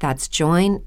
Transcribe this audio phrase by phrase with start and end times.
[0.00, 0.80] That's joinmidi.com.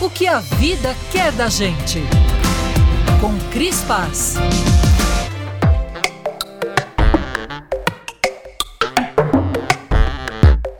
[0.00, 2.00] O que a vida quer da gente?
[3.20, 4.36] Com Cris Paz.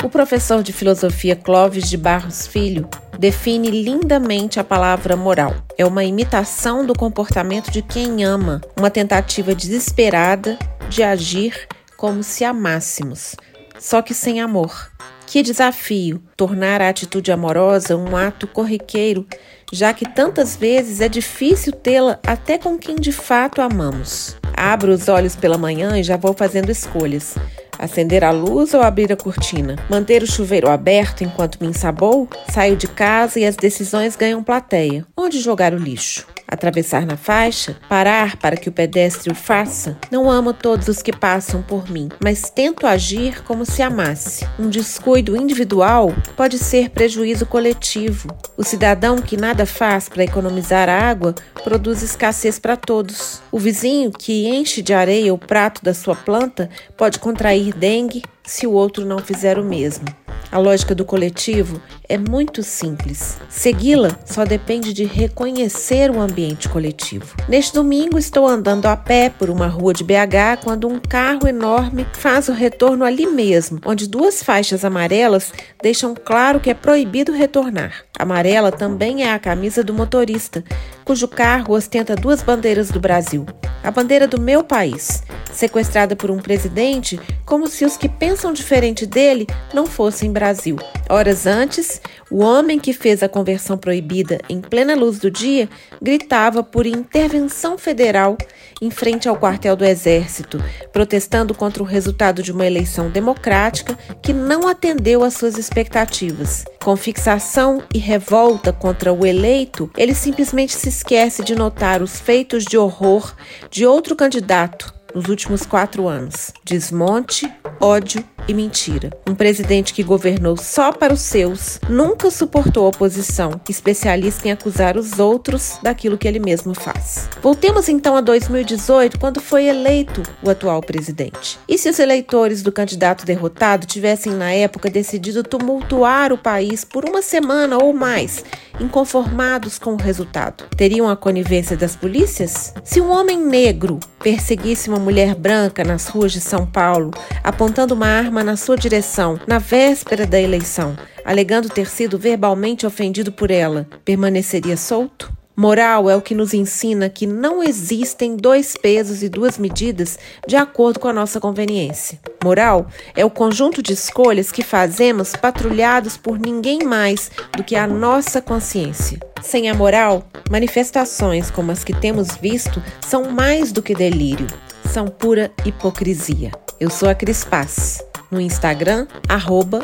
[0.02, 2.88] O professor de filosofia Clóvis de Barros Filho
[3.19, 5.54] define lindamente a palavra moral.
[5.76, 10.58] É uma imitação do comportamento de quem ama, uma tentativa desesperada
[10.88, 13.36] de agir como se amássemos,
[13.80, 14.91] só que sem amor.
[15.26, 19.26] Que desafio tornar a atitude amorosa um ato corriqueiro,
[19.72, 24.36] já que tantas vezes é difícil tê-la até com quem de fato amamos.
[24.56, 27.36] Abro os olhos pela manhã e já vou fazendo escolhas.
[27.78, 29.76] Acender a luz ou abrir a cortina?
[29.88, 32.28] Manter o chuveiro aberto enquanto me ensabou?
[32.52, 35.06] Saio de casa e as decisões ganham plateia.
[35.16, 36.26] Onde jogar o lixo?
[36.50, 39.97] Atravessar na faixa, parar para que o pedestre o faça.
[40.11, 44.47] Não amo todos os que passam por mim, mas tento agir como se amasse.
[44.59, 48.28] Um descuido individual pode ser prejuízo coletivo.
[48.56, 53.41] O cidadão que nada faz para economizar água produz escassez para todos.
[53.53, 58.67] O vizinho que enche de areia o prato da sua planta pode contrair dengue se
[58.67, 60.06] o outro não fizer o mesmo.
[60.53, 63.38] A lógica do coletivo é muito simples.
[63.49, 67.37] Segui-la só depende de reconhecer o ambiente coletivo.
[67.49, 72.05] Neste domingo, estou andando a pé por uma rua de BH quando um carro enorme
[72.15, 78.05] faz o retorno ali mesmo, onde duas faixas amarelas deixam claro que é proibido retornar.
[78.19, 80.65] Amarela também é a camisa do motorista,
[81.05, 83.47] cujo carro ostenta duas bandeiras do Brasil.
[83.82, 85.22] A bandeira do meu país,
[85.53, 90.77] sequestrada por um presidente como se os que pensam diferente dele não fossem Brasil.
[91.09, 92.00] Horas antes,
[92.31, 95.69] o homem que fez a conversão proibida em plena luz do dia
[96.00, 98.38] gritava por intervenção federal
[98.81, 100.62] em frente ao quartel do Exército,
[100.93, 106.65] protestando contra o resultado de uma eleição democrática que não atendeu às suas expectativas.
[106.82, 112.65] Com fixação e revolta contra o eleito, ele simplesmente se esquece de notar os feitos
[112.65, 113.34] de horror
[113.71, 119.10] de outro candidato nos últimos quatro anos: desmonte, ódio e mentira.
[119.26, 125.19] Um presidente que governou só para os seus, nunca suportou oposição, especialista em acusar os
[125.19, 127.29] outros daquilo que ele mesmo faz.
[127.40, 131.58] Voltemos então a 2018, quando foi eleito o atual presidente.
[131.69, 137.08] E se os eleitores do candidato derrotado tivessem na época decidido tumultuar o país por
[137.08, 138.44] uma semana ou mais,
[138.81, 140.64] inconformados com o resultado?
[140.76, 142.75] Teriam a conivência das polícias?
[142.82, 147.11] Se um homem negro perseguisse uma mulher branca nas ruas de São Paulo,
[147.43, 153.32] apontando uma arma na sua direção na véspera da eleição, alegando ter sido verbalmente ofendido
[153.32, 155.39] por ela, permaneceria solto?
[155.60, 160.18] Moral é o que nos ensina que não existem dois pesos e duas medidas
[160.48, 162.18] de acordo com a nossa conveniência.
[162.42, 167.86] Moral é o conjunto de escolhas que fazemos patrulhados por ninguém mais do que a
[167.86, 169.20] nossa consciência.
[169.42, 174.46] Sem a moral, manifestações como as que temos visto são mais do que delírio,
[174.90, 176.52] são pura hipocrisia.
[176.80, 178.02] Eu sou a Cris Paz.
[178.30, 179.82] No Instagram, arroba.